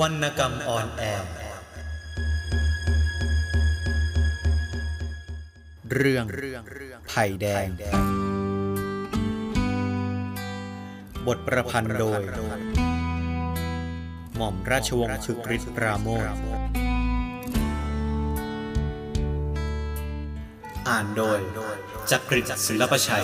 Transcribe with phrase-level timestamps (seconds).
[0.00, 1.02] วรรณกรรมอ่อนแอ
[5.94, 6.24] เรื่อง
[7.08, 7.66] ไผ่แดง
[11.26, 12.20] บทประพันธ์โดย
[14.36, 16.26] หม่อมราชวงศ์คึกฤทธิ์ปราโมท
[20.88, 21.38] อ่านโดย
[22.10, 23.22] จักริดศิลปชัย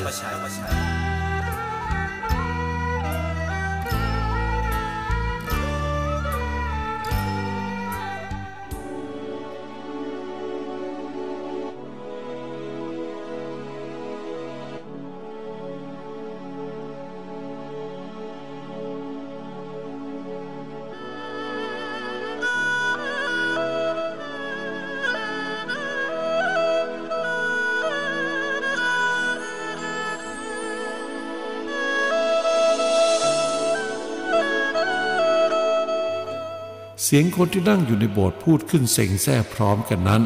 [37.09, 40.23] เสียงคนที่นั่งอยู่ในโบสถ์พูดขึ้นเสียงแซ่พร้อมกันนั้น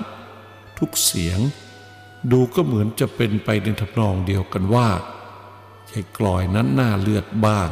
[0.78, 1.38] ทุกเสียง
[2.30, 4.88] ดูก็เหมือนจะเป็นไปในทำนองเดียวกันว่า
[5.90, 7.68] ยายกลอยนั้นหน้าเลือดบ้าง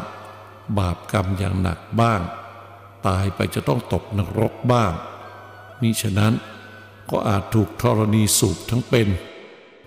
[0.79, 2.21] บาปกรรมอย่างหนักบ้าง
[3.07, 4.93] ตายไปจะต้องตกนรกบ้าง
[5.81, 6.35] มิฉะนั้น
[7.11, 9.09] ก็อาจถูกธรณีสูบทั้งเป็น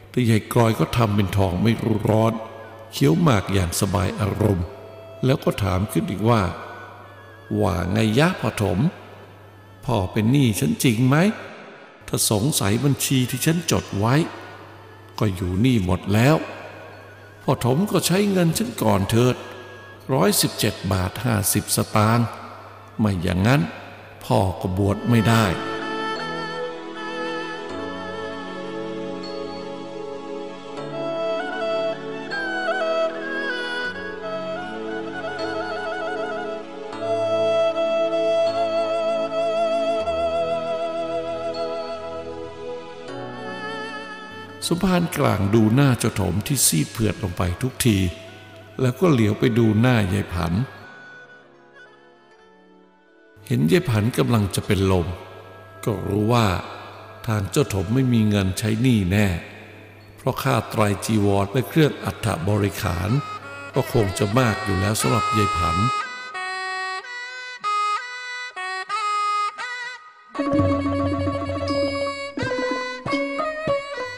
[0.10, 2.34] แต่ยายกลอยก็ทำเป็นทองไม่รู้ร้อน
[2.92, 4.66] เคี้ยวหมากอย่างสบายอารมณ์
[5.26, 6.42] แล้วก็ถามขึ้นอีกว่า
[7.62, 8.80] ว่าไงยะพ่อถม
[9.86, 11.18] พ่อเป็นหนี้ฉันจริงไหม
[12.08, 14.16] ถ้าสงสัยบัญชีที่ฉันจดไว้
[15.20, 16.36] ก็อยู่หนี้หมดแล้ว
[17.44, 19.36] พ่อถมก็ใช้เงินฉันก่อนเถิด
[20.14, 22.28] ร้อยสิบเจ็ดบาทห้าสิบสตางค์
[23.00, 23.62] ไม่อย่างนั้น
[24.26, 25.46] พ่อก็บวชไม่ได้
[44.74, 47.98] สมภารกลางดูหน้าเจ้าโถมที่ซีดเผือดลงไปทุกที
[48.82, 50.54] แล้วก็เหลียวไปดูหน้ายายผัน
[53.48, 55.08] เห็นยายผันกำลังจะเป็นลม
[55.86, 56.48] ก็รู้ว่า
[57.28, 59.28] ทางเจ้าถมไม่มีเงินใช้หนี้แน่
[60.18, 63.10] เพราะค่าไตรจีวรและเครื่องอัฐบริขาร
[63.76, 65.78] ก็คงจะมากอยู่แล้วสำหรับยายผัน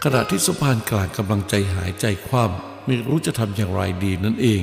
[0.04, 4.62] ขณะที่สมภารกลางกำลังใจหายใจคว่ำไม่รู้จะทำอย่างไรดีนั่นเอง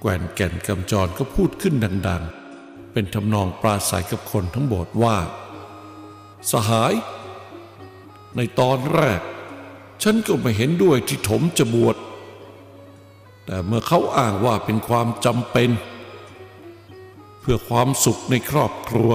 [0.00, 1.74] แกว่นแก่นกำจรก็พูดขึ้น
[2.08, 2.22] ดัง
[2.56, 5.16] ๆ เป็นทำนองปราศัยกับคนทั้งโบสถ์ว่า
[6.50, 6.94] สหาย
[8.36, 9.20] ในตอนแรก
[10.02, 11.96] ฉันก็ไม่เห็นด้วยที่ถมจะบวช
[13.46, 15.70] แต่เมื่อเขาอ้างว่าเป็นความจำเป็น
[17.40, 19.12] เพื่อความสุขในครอบครัว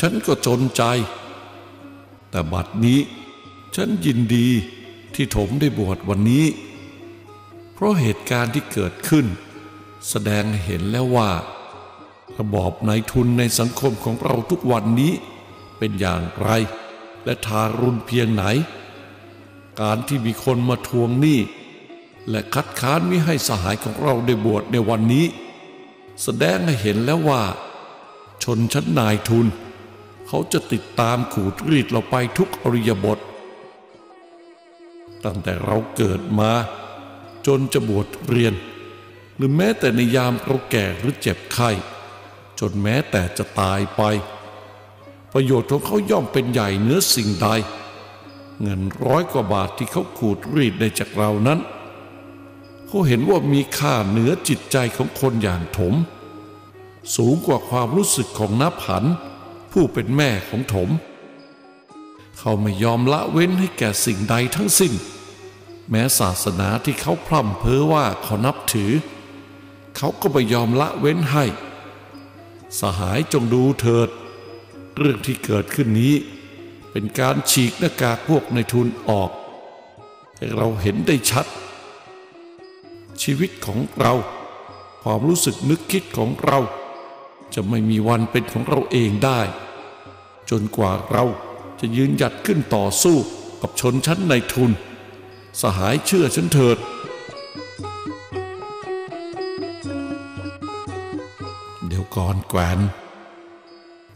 [0.00, 0.82] ฉันก็จนใจ
[2.30, 3.00] แต่บัดนี้
[3.76, 4.48] ฉันยินดี
[5.14, 6.46] ที่ถมได้บวชวันนี้
[7.74, 9.26] เพราะเหตุการณ์ที่เกิดขึ้น
[10.08, 11.30] แสดงเห็นแล้วว่า
[12.38, 15.12] ระบอบนายทุนในสังคมของเราทุกวันนี้
[15.78, 16.50] เป็นอย่างไร
[17.24, 18.44] และทารุณเพียงไหน
[19.80, 21.40] การที่มีคนมาทวงหนี้
[22.30, 25.26] และคัดค้านมิให้สหายของเราได้บวชในวันนี้
[26.22, 27.42] แสดงให้เห็นแล้วว่า
[28.44, 29.46] ชนชั้นนายทุน
[30.26, 33.20] เขาจะติดตามขูดรีดเราไปทุกอริยบท
[35.24, 36.52] ตั้งแต่เราเกิดมา
[37.46, 38.54] จนจะบวชเรียน
[39.36, 41.70] หรือแม้แต่ในยามเราแก่หรือเจ็บไข้
[42.60, 44.02] จนแม้แต่จะตายไป
[45.32, 47.48] ประโยชน์ของเขาย่อมเป็นใหญ่เหนือสิ่งใด
[48.62, 51.58] เงินร้อยกว่าบาทที่เขาขูดรีดได้จากเรานั้น
[52.86, 55.94] เขาเห็นว่ามีค่าเหนือจิตใจของคนอย่างถม
[57.16, 59.04] สูงกว่าความรู้สึกของนับหัน
[59.72, 60.88] ผู้เป็นแม่ของถม
[62.38, 64.92] เขาไม่ยอมละเว้นให้แก่สิ่งใดทั้งสิ้น
[65.90, 68.92] แม้ศาสนาที่เขาพร่ำเพ้อว่าเขานับถือ
[69.96, 71.44] เขาก็ไม่ยอมละเว้นให้
[72.80, 74.08] สหายจงดูเถิด
[74.96, 76.14] เรื่องที่เกิดขึ้นนี้
[76.90, 79.30] เป็นการฉีกหน้ากากพวกในทุนออก
[80.36, 81.46] ให้เราเห็นได้ชัด
[83.22, 84.14] ชีวิตของเรา
[85.02, 86.58] ความรู้สึกนึกคิดของเรา
[87.54, 89.40] จะไม่มีวันเป็นของเราเองได้
[90.50, 91.24] จนกว่าเรา
[91.80, 93.16] จะยืนหยัดขึ้นต่อสู้
[93.62, 94.70] กับชนชั้นในทุน
[95.60, 96.78] สหายเชื่อฉันเถิด
[101.86, 102.78] เดี๋ยวก่อนแกวน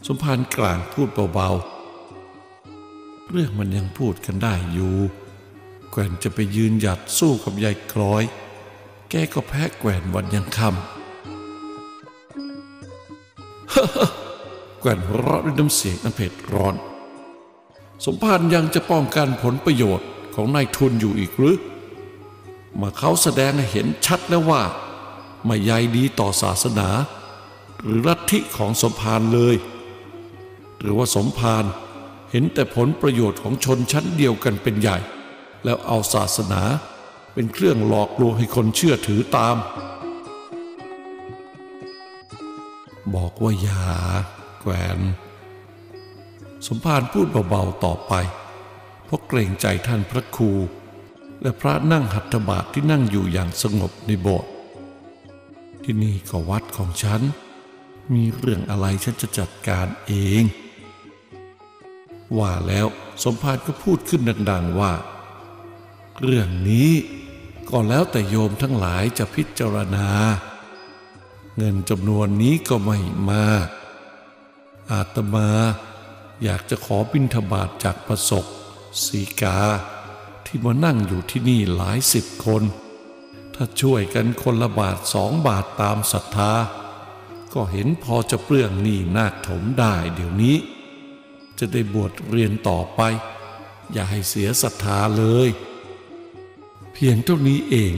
[0.06, 4.96] สมภารกลางพูดเบาๆ เรื่องมันยังพูดกันได้อยู่
[5.90, 8.22] แกวนจะไปยืนหยัดสู้กับยายคล้อย
[9.10, 10.70] แกก็แพ้แกวนวันยังคำ
[14.80, 16.74] แกวนหัวเราะด้วยน้ำเสียงอันเผ็ดร้อน
[18.05, 21.56] สมภารยังจะป้องกันผลประโยชน์ของนายทุนอยู่อีกหรือ
[22.81, 24.62] มาเขาแสดงให้เห็นชัดแล้วว่า
[25.47, 26.88] ไม่ใยดีต่อศาสนา
[27.81, 29.56] หรือลัทธิของสมภารเลย
[30.81, 31.64] หรือว่าสมภาร
[32.31, 34.99] เห็นแต่ผลประโยชน์ของชนชั้นเดียวกันเป็นใหญ่
[35.64, 36.62] แล้วเอาศาสนา
[37.35, 39.56] เป็นเครื่องหลอกลวงให้คนเชื่อถือตาม
[43.14, 43.85] บอกว่าอย่า
[44.61, 45.00] แกวน
[46.66, 48.12] สมภารพูดเบาๆต่อไป
[49.04, 50.52] เพราะเกรงใจท่านพระครู
[51.42, 54.50] และพระนั่งหัตถบาทที่นั่งอยู่อย่างสงบในโบสถ์
[55.82, 57.20] ที่นี่ก็วัดของฉัน
[58.14, 60.12] มีเรื่องอะไรฉันจะจัดการเอ
[60.42, 60.44] ง
[62.38, 62.86] ว่าแล้ว
[63.24, 64.92] สมภารก็พูดขึ้นดัง ๆว่า
[66.22, 66.90] เรื่องนี้
[67.70, 70.08] ก็แล้วแต่โยมทั้งหลายจะพิจารณา
[71.56, 72.98] เงินจำนวนนี้ก็ไม่
[73.30, 73.68] มาก
[74.90, 75.48] อาตมา
[76.42, 78.44] อยากจะขอบิณฑบาตจากประสบ
[79.04, 79.58] สีกา
[80.46, 82.62] ที่มานั่งอยู่ที่นี่หลายสิบคน
[83.54, 86.52] ถ้าช่วยกันคนละบาทสองบาทตามศรัทธา
[87.52, 90.56] ก็เห็นพอจะเปลื้องหนี้นาคถมได้เดี๋ยวนี้
[91.58, 93.00] จะได้บวชเรียนต่อไป
[93.92, 95.48] อย่าให้เสียศรัทธาเลย
[96.92, 97.92] เพียงเท่านี้เอง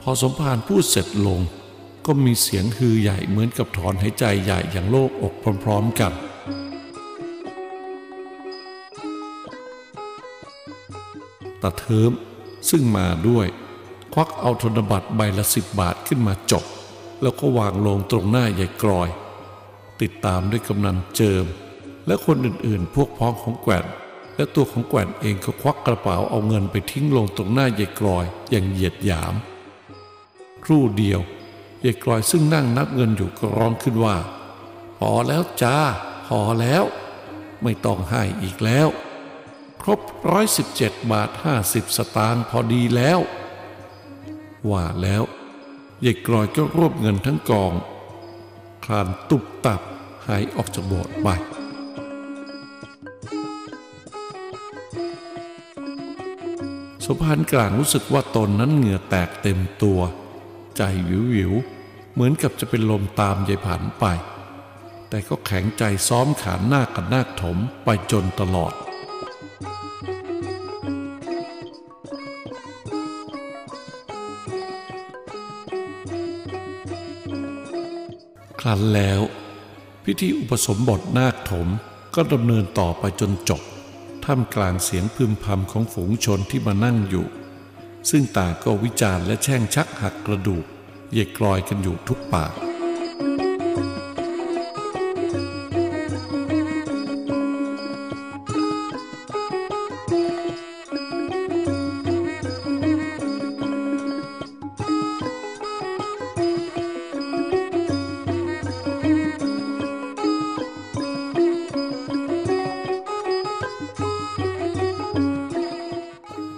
[0.00, 1.40] พอสมภารพูดเสร็จลง
[2.06, 5.34] ก็มีเสียงฮือใหญ่เหมือนกับถอนหายใจใหญ่อย่างโล่งอก
[5.64, 6.12] พร้อม ๆ กัน
[11.62, 12.10] ตาเทิม
[12.70, 13.46] ซึ่งมาด้วย
[14.14, 16.64] ควักเอาธนบัตรใบละสิบบาทขึ้นมาจบ
[17.22, 19.08] แล้วก็วางลงตรงหน้ายายกรอย
[20.00, 21.44] ติดตามด้วยกำนันเจิม
[22.06, 23.86] และคนอื่นๆ พวกพ้องของแกว่น
[24.36, 29.34] และตัวของแกวนเองก็ควักกระเป๋าเอาเงินไปทิ้งลงตรงหน้ายายกรอยอย่างเหยียดหยาม
[30.64, 31.20] ครู่เดียว
[31.84, 34.16] ยายกรอยซึ่งนั่งนับเงินอยู่ก็ร้องขึ้นว่า
[34.98, 35.76] พอแล้วจ้า
[36.26, 36.84] พอแล้ว
[37.62, 38.88] ไม่ต้องให้อีกแล้ว
[39.82, 40.00] ครบ
[40.30, 43.18] ร้อยสิบเจ็ดบาทห้าสิบสตางค์พอดีแล้ว
[44.70, 45.22] ว่าแล้ว
[46.04, 47.72] ยายกรอยก็รวบเงินทั้งกอง
[48.84, 49.80] คลานตุบตับ
[50.26, 51.28] หายออกจากโบสถ์ไป
[57.04, 60.00] สุพรรกลางรู้สึกว่าตนนั้นเหงื่อแตกเต็มตัว
[60.76, 61.52] ใจวิววิว
[62.12, 64.04] เหมือนกับจะเป็นลมตามยายผันไป
[65.08, 68.74] แต่ก็แข็งใจซ้อมขานหน้ากับนาคถมไปจนตลอด
[78.62, 79.20] ครั้นแล้ว
[80.04, 81.68] พิธีอุปสมบทนาคถม
[82.14, 83.62] ก็ดำเนินต่อไปจนจบ
[84.24, 87.26] ท่ามกลางเสียงพึมพำของฝูงชนที่มานั่งอยู่
[88.10, 90.64] ซึ่งต่างก็วิจารณ์และแช่งชักหักกระดูก
[91.12, 92.52] เยกลอยกันอยู่ทุกปาก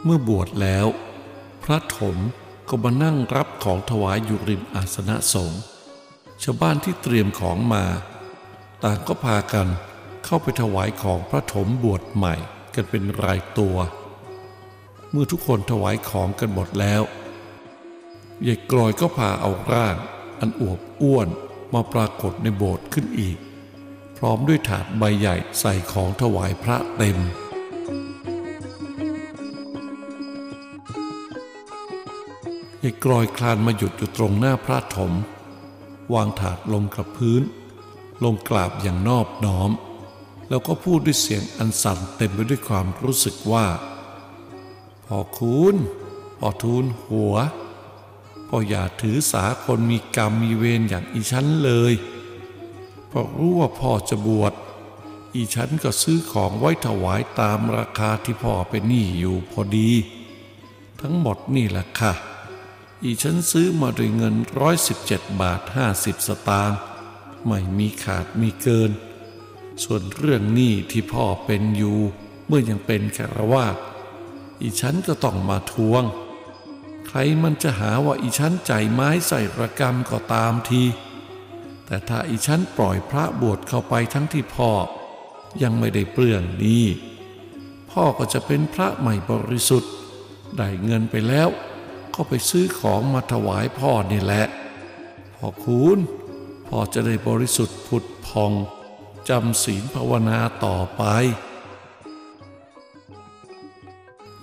[0.05, 0.87] เมื่อบวชแล้ว
[1.63, 2.17] พระถม
[2.69, 5.63] ก็มานั่งรับของถวายอยู่ริมอาสนะสงฆ์
[6.43, 7.84] ชาวบ้านที่เตรียมของมา
[8.84, 9.69] ต่างก็พากัน
[10.25, 12.34] เข้าไปถวายของพระถมบวชใหม่
[12.75, 13.77] กันเป็นรายตัว
[15.11, 17.03] เมื่อทุกคนถวายของกันหมดแล้ว
[18.46, 19.96] ยายกลอยก็พาเอาร่าง
[20.41, 21.29] อันอวบอ้วน
[21.75, 23.39] มาปรากฏในโบสถ์ขึ้นอีก
[24.17, 27.19] พร้อมด้วยถาดใบใหญ่ใส่ของถวายพระเต็ม
[32.84, 35.12] ยายกลอยคลานมาหยุดอยู่ตรงหน้าพระถม
[36.14, 37.43] วางถาดลงกับพื้น
[38.24, 39.70] ลงกราบอย่างนอบน้อม
[40.48, 43.67] แล้วก็พูดด้วยเสียงอันสั่นเต็มไปด้วยความรู้สึกว่า
[45.06, 45.76] พ่อคุณ
[46.38, 47.34] พ่อทูลหัว
[48.48, 51.94] พ่ออย่าถือสาคนมีกรรมมีเวรอย่างอีฉันเลย
[53.08, 54.53] เพราะรู้ว่าพ่อจะบวช
[55.34, 59.91] อีฉันก็ซื้อของไว้ถวายตามราคาที่พ่อเป็นหนี้อยู่พอดี
[61.00, 62.12] ทั้งหมดนี่แหละค่ะ
[63.06, 66.79] อีฉันซื้อมาด้วยเงินร้อยสิบเจ็ดบาทห้าสิบสตางค์
[67.46, 68.91] ไม่มีขาดมีเกิน
[69.84, 71.99] ส่วนเรื่องหนี้ที่พ่อเป็นอยู่
[72.46, 73.77] เมื่อยังเป็นคารวาส
[74.61, 76.05] อีฉันก็ต้องมาทวง
[77.06, 80.82] ใครมันจะหาว่าอีฉันใจไม้ใส่ระกรรมก็ตามที
[81.87, 84.70] แต่ถ้าอีฉันปล่อยพระบวชเข้าไปทั้งที่พ่อ
[85.63, 86.87] ยังไม่ได้เปลืองหนี้
[87.91, 89.93] พ่อก็จะเป็นพระใหม่บริสุทธิ์
[90.56, 91.51] ได้เงินไปแล้ว
[92.15, 94.47] ก็ไปซื้อของมาถวายพ่อนี่แหละ
[95.37, 95.99] พ่อคุณ
[96.67, 98.53] พ่อจะได้บริสุทธิ์ผุดพอง
[99.29, 101.03] จำศีลภาวนาต่อไป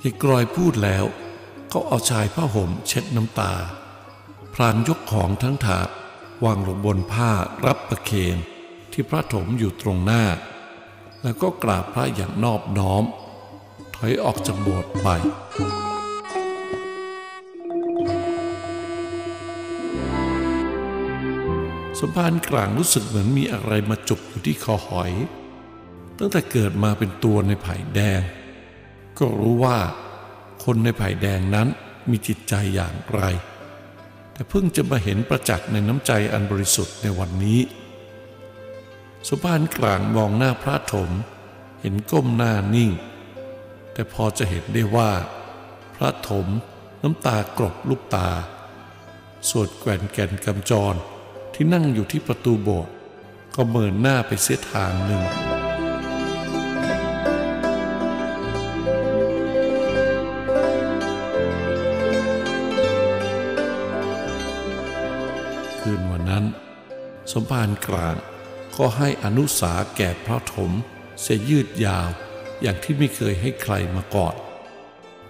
[0.03, 1.05] ยายกรอยพูดแล้ว
[1.73, 3.53] ก็เอาชายผ้าห่มเช็ดน้ำตา
[4.53, 5.89] พลางยกของทั้งถาด
[6.43, 7.31] วางลงบนผ้า
[7.65, 8.37] รับประเคน
[8.91, 10.23] ที่พระถมอยู่ตรงหน้า
[11.23, 13.03] แล้วก็กราบพระอย่างนอบน้อม
[13.95, 15.07] ถอยออกจากโบสถ์ไป
[22.01, 25.11] สมภารกลางรู้สึกเหมือนมีอะไรมาจุกอยู่ที่คอหอย
[26.19, 28.21] ตั้งแต่เกิดมาเป็นตัวในไผ่แดง
[29.19, 29.77] ก็รู้ว่า
[30.63, 31.67] คนในไผ่แดงนั้น
[32.09, 33.21] มีจิตใจอย่างไร
[34.33, 37.59] แต่เพิ่งจะมาเห็นประจักษ์ในน้ำใจอันบริสุทธิ์ในวันนี้
[39.27, 41.09] สมภารกลางมองหน้าพระถม
[41.81, 42.91] เห็นก้มหน้านิ่ง
[43.93, 45.11] แต่พอจะเห็นได้ว่า
[45.95, 46.47] พระถม
[47.03, 48.29] น้ำตากรบลูกตา
[49.49, 50.95] สวนแก่นแก่นกำจร
[51.63, 52.93] ที่นั่งอยู่ที่ประตูโบสถ์
[53.55, 55.23] ก็เมินหน้าไปเสียทางหนึ่ง
[65.79, 66.45] คืนวันนั้น
[67.31, 68.15] สมภารกลาง
[68.77, 70.71] ก็ให้อนุสาแก่พระถม
[71.21, 72.09] เสียยืดยาว
[72.61, 74.35] อย่างที่ไม่เคยให้ใครมาก่อน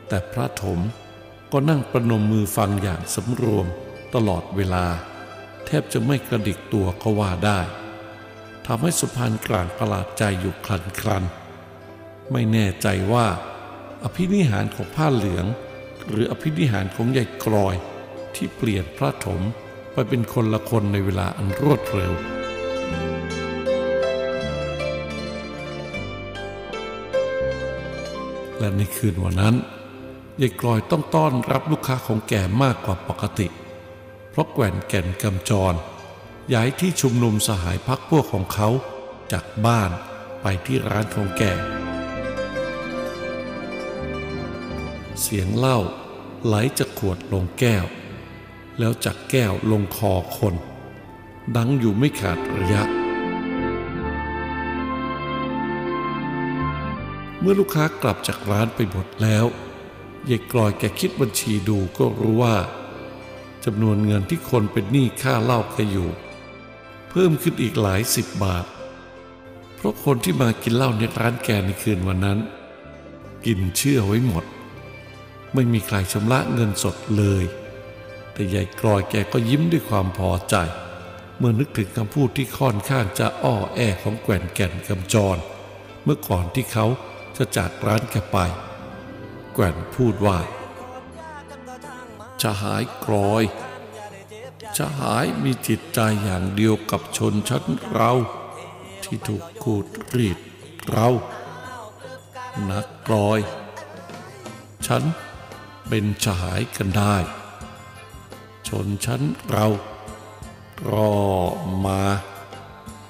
[0.08, 0.80] แต่พระถม
[1.52, 3.66] ก็นั่งประนมมือฟังอย่างสำรวม
[4.16, 4.86] ตลอดเวลา
[5.65, 7.60] แทบจะไม่กระดิกตัวก็ว่าได้
[8.68, 11.24] ทำให้สุพานกลางประหลาดใจอยู่คลันครัน
[12.32, 13.27] ไม่แน่ใจว่า
[14.03, 15.46] อภินิหารของผ้าเหลือง
[16.10, 17.75] หรืออภินิหารของใหญ่กรอย
[18.36, 19.41] ที่เปลี่ยนพระถม
[19.94, 22.13] ไปเป็นคนละคนในเวลาอันรวดเร็ว
[28.60, 29.56] และในคืนวันนั้น
[30.41, 33.48] ยายกลอยต้องต้อนรับลูกค้าของแก่มากกว่าปกติ
[34.32, 35.74] เพราะแก่นแก่นกำจร
[36.54, 38.70] ย้ายที่ชุมนุมสหายพักพวกของเขา
[39.32, 39.92] จากบ้าน
[40.42, 41.54] ไปที่ร้านของแก่
[45.22, 45.80] เสียงเล้า
[46.46, 47.86] ไหลจากขวดลงแก้ว
[48.80, 50.56] แล้วจากแก้วลงคอคน
[51.56, 52.84] ดังอยู่ไม่ขาดระยะ
[57.40, 59.46] เมื่อลูกค้ากลับจากร้านไปหมดแล้ว
[60.30, 62.56] ยายกลอยแกคิดบัญชีดูก็รู้ว่า
[63.65, 66.10] จำนวนเงินที่คนเป็นหนี้ค่าเหล้าแกอยู่
[67.10, 68.65] เพิ่มขึ้นอีกหลายสิบบาท
[69.75, 72.39] เพราะคนที่มากินเหล้าในร้านแกในคืนวันนั้น
[73.46, 74.46] กินเชื่อไว้หมด
[75.53, 77.44] ไม่มีใครชำระเงินสดเลย
[78.34, 80.56] แต่ยายกลอยแกก็ยิ้มด้วยความพอใจ
[81.38, 85.38] เมื่อนึกถึงคำพูดที่ค่อนข้างจะอ้อแอของแก่นแก่นกำจร
[86.03, 86.86] เมื่อก่อนที่เขา
[87.38, 88.38] จะจากร้านแกไป
[89.53, 90.38] แก่นพูดว่า
[92.42, 93.44] จะหายกรอย
[94.78, 98.12] จะหายมีจิตใจอย่างเดียวกับชนชั้นเรา
[99.04, 100.38] ที่ถูกขูดรีด
[100.90, 101.10] เรา
[102.70, 103.40] นักกรอย
[104.86, 105.04] ฉัน
[105.88, 107.16] เป็นชหายกันได้
[108.68, 109.68] ชนชั้นเรา
[110.92, 111.16] รอ
[111.86, 112.02] มา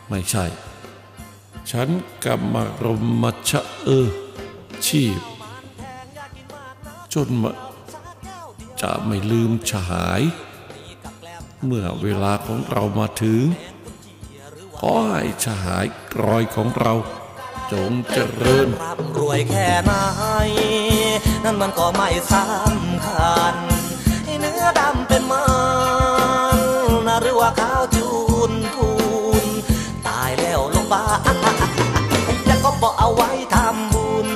[0.09, 0.45] ไม่ใช่
[1.71, 1.89] ฉัน
[2.23, 2.85] กำมร
[3.21, 4.09] มชะเออ
[4.85, 5.19] ชีพ
[7.13, 7.51] จนมา
[8.81, 10.21] จะไม่ลืมฉหาย
[11.65, 13.41] เมื่อเวลาของเรามาถึง
[14.77, 16.93] ขอให้ฉหายกรอยของเรา
[17.71, 19.93] จงเจริญร่ำรวยแค่ไหน
[21.43, 23.55] นั่นมันก็ไม่สำคัญ
[24.39, 25.45] เนื้อดำเป็นมั
[26.57, 26.59] น
[27.07, 28.09] นะหรือว่าขาวจู
[28.49, 28.89] นพู
[29.43, 29.45] น
[30.07, 31.05] ตายแล้วลงบ้า
[32.47, 34.29] แล้วก็บอกเอาไว้ทำบุญ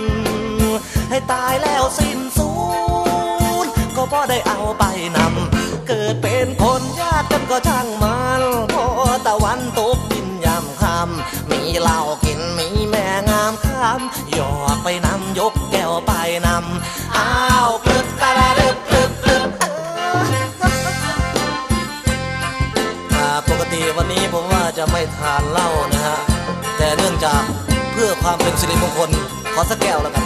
[1.10, 2.20] ให้ตายแล้วสิ้น
[4.30, 4.84] ได้เอาไป
[5.18, 8.42] นำ เกิดเป็นคนญาติกันก็ช่างมัน
[8.74, 8.86] พอ
[9.28, 16.12] ตะวันตกดินยามค่ำมีเหล้ากินมีแม่งามคำหยอกไปนำยกแก้วไป
[16.48, 17.30] นำ อ้า
[17.66, 19.50] วกลึบกะละลึบกลึบกลึบ
[23.50, 26.18] ปกติวันนี้ผมว่าจะไม่ทานเหล้านะฮะ
[26.78, 27.42] แต่เนื่องจาก
[27.92, 29.10] เพื่อความเป็นสิริมงคล
[29.54, 30.26] ขอสักแก้วแล้วกัน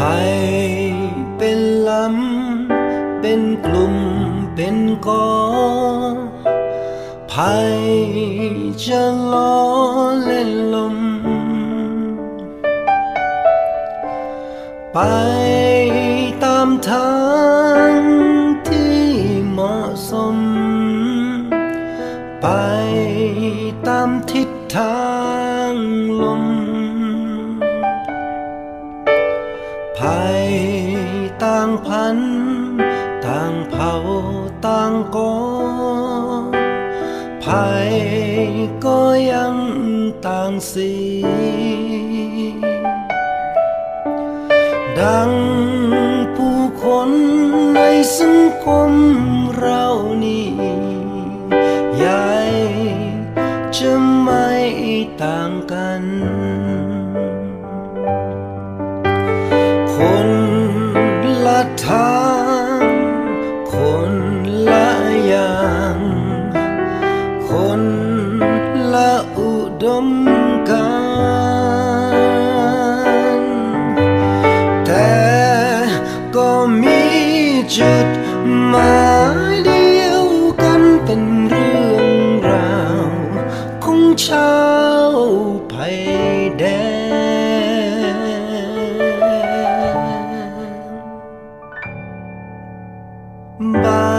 [0.00, 0.34] ภัย
[1.38, 3.96] เป็นลำ เป็นกลุ่ม
[4.54, 4.76] เป็น
[5.06, 5.26] กอ
[7.32, 7.76] ภัย
[8.84, 9.02] จะ
[9.32, 9.56] ล้อ
[10.24, 10.96] เล่นลม
[14.92, 14.98] ไป
[16.44, 17.08] ตามทา
[17.58, 17.59] ง
[30.00, 30.46] ภัย
[31.44, 32.18] ต่างพัน
[33.26, 33.94] ต่างเผ่า
[34.66, 35.34] ต่างกอ
[37.44, 37.92] ภัย
[38.84, 39.00] ก็
[39.32, 39.56] ยัง
[40.26, 40.92] ต่างสี
[45.00, 45.30] ดัง
[46.36, 47.10] ผู้คน
[47.74, 47.80] ใน
[48.18, 48.92] สังคม
[77.76, 78.08] จุด
[78.68, 78.94] หมา
[79.52, 80.24] ยเดียว
[80.62, 82.06] กันเป็นเรื่อง
[82.48, 83.06] ราว
[83.84, 84.52] ของชา
[85.08, 85.10] ว
[85.68, 85.86] ไผ่
[86.58, 86.82] แดง
[93.84, 94.10] บา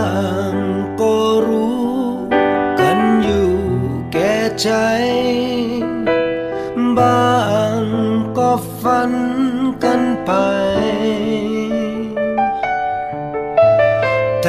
[0.54, 0.56] ง
[1.00, 1.16] ก็
[1.48, 1.90] รู้
[2.80, 3.50] กันอยู่
[4.12, 4.70] แก่ใจ
[6.98, 7.26] บา
[7.80, 7.82] ง
[8.38, 9.12] ก็ฝัน
[9.84, 10.32] กันไป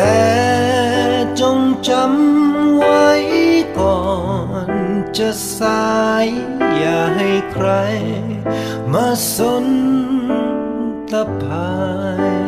[0.03, 0.25] แต่
[1.41, 3.09] จงจำไว้
[3.79, 4.03] ก่อ
[4.69, 4.71] น
[5.19, 5.93] จะสา
[6.25, 6.27] ย
[6.77, 7.69] อย่าให้ใคร
[8.93, 9.67] มาสน
[11.11, 11.73] ตะภา
[12.41, 12.42] ย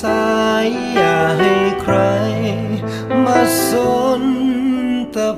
[0.00, 0.34] สา
[0.64, 1.96] ยอย่าให้ใคร
[3.24, 3.70] มาส
[4.20, 4.24] น
[5.14, 5.28] ตะ